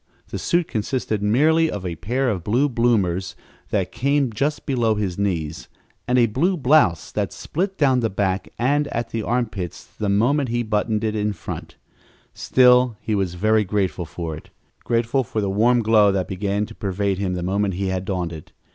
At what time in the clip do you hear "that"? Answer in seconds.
3.69-3.91, 7.11-7.31, 16.11-16.27